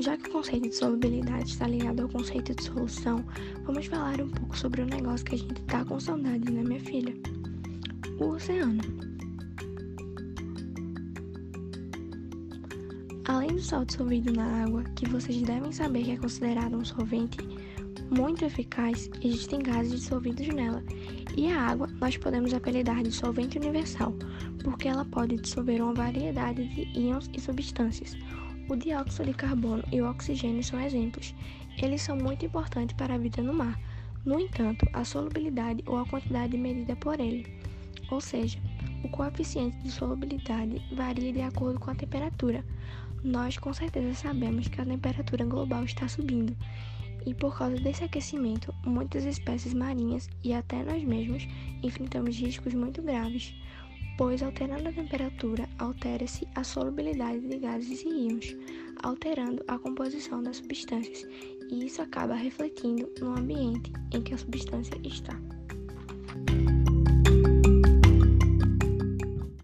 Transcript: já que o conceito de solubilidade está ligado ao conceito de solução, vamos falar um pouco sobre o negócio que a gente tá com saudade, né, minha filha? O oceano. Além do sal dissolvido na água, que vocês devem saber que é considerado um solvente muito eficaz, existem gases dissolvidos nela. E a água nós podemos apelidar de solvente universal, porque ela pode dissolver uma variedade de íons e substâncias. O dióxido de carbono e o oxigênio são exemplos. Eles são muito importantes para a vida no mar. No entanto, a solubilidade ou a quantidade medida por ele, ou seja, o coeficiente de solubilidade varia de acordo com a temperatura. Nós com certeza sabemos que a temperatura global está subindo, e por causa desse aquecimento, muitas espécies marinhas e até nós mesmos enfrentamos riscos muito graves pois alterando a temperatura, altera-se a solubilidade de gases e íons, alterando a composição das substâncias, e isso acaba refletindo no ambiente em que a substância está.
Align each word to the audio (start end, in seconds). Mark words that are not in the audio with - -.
já 0.00 0.16
que 0.16 0.30
o 0.30 0.32
conceito 0.32 0.68
de 0.68 0.74
solubilidade 0.74 1.50
está 1.50 1.66
ligado 1.66 2.02
ao 2.02 2.08
conceito 2.08 2.54
de 2.54 2.62
solução, 2.62 3.24
vamos 3.64 3.86
falar 3.86 4.20
um 4.20 4.30
pouco 4.30 4.56
sobre 4.56 4.82
o 4.82 4.86
negócio 4.86 5.26
que 5.26 5.34
a 5.34 5.38
gente 5.38 5.60
tá 5.62 5.84
com 5.84 6.00
saudade, 6.00 6.50
né, 6.50 6.62
minha 6.62 6.80
filha? 6.80 7.14
O 8.18 8.30
oceano. 8.30 8.80
Além 13.26 13.48
do 13.48 13.60
sal 13.60 13.84
dissolvido 13.84 14.32
na 14.32 14.64
água, 14.64 14.82
que 14.96 15.08
vocês 15.08 15.42
devem 15.42 15.70
saber 15.70 16.04
que 16.04 16.10
é 16.12 16.16
considerado 16.16 16.76
um 16.76 16.84
solvente 16.84 17.38
muito 18.10 18.44
eficaz, 18.44 19.08
existem 19.22 19.60
gases 19.60 20.00
dissolvidos 20.00 20.48
nela. 20.48 20.82
E 21.36 21.46
a 21.46 21.60
água 21.60 21.88
nós 22.00 22.16
podemos 22.16 22.52
apelidar 22.52 23.02
de 23.02 23.12
solvente 23.12 23.58
universal, 23.58 24.14
porque 24.64 24.88
ela 24.88 25.04
pode 25.04 25.36
dissolver 25.36 25.80
uma 25.80 25.94
variedade 25.94 26.66
de 26.74 26.98
íons 26.98 27.30
e 27.32 27.40
substâncias. 27.40 28.16
O 28.70 28.76
dióxido 28.76 29.26
de 29.26 29.34
carbono 29.34 29.82
e 29.90 30.00
o 30.00 30.08
oxigênio 30.08 30.62
são 30.62 30.80
exemplos. 30.80 31.34
Eles 31.82 32.02
são 32.02 32.16
muito 32.16 32.46
importantes 32.46 32.94
para 32.96 33.14
a 33.14 33.18
vida 33.18 33.42
no 33.42 33.52
mar. 33.52 33.76
No 34.24 34.38
entanto, 34.38 34.88
a 34.92 35.04
solubilidade 35.04 35.82
ou 35.86 35.98
a 35.98 36.06
quantidade 36.06 36.56
medida 36.56 36.94
por 36.94 37.18
ele, 37.18 37.52
ou 38.12 38.20
seja, 38.20 38.60
o 39.02 39.08
coeficiente 39.08 39.76
de 39.78 39.90
solubilidade 39.90 40.80
varia 40.94 41.32
de 41.32 41.40
acordo 41.40 41.80
com 41.80 41.90
a 41.90 41.96
temperatura. 41.96 42.64
Nós 43.24 43.58
com 43.58 43.74
certeza 43.74 44.14
sabemos 44.14 44.68
que 44.68 44.80
a 44.80 44.86
temperatura 44.86 45.44
global 45.44 45.82
está 45.82 46.06
subindo, 46.06 46.56
e 47.26 47.34
por 47.34 47.58
causa 47.58 47.74
desse 47.74 48.04
aquecimento, 48.04 48.72
muitas 48.86 49.24
espécies 49.24 49.74
marinhas 49.74 50.30
e 50.44 50.52
até 50.54 50.84
nós 50.84 51.02
mesmos 51.02 51.44
enfrentamos 51.82 52.38
riscos 52.38 52.72
muito 52.72 53.02
graves 53.02 53.52
pois 54.20 54.42
alterando 54.42 54.86
a 54.86 54.92
temperatura, 54.92 55.66
altera-se 55.78 56.46
a 56.54 56.62
solubilidade 56.62 57.40
de 57.40 57.58
gases 57.58 58.02
e 58.02 58.08
íons, 58.10 58.54
alterando 59.02 59.64
a 59.66 59.78
composição 59.78 60.42
das 60.42 60.58
substâncias, 60.58 61.26
e 61.70 61.86
isso 61.86 62.02
acaba 62.02 62.34
refletindo 62.34 63.10
no 63.18 63.34
ambiente 63.34 63.90
em 64.12 64.20
que 64.20 64.34
a 64.34 64.36
substância 64.36 65.00
está. 65.02 65.40